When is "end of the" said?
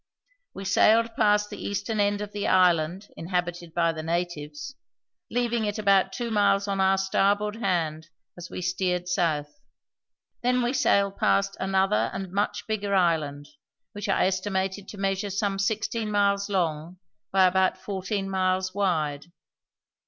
1.99-2.47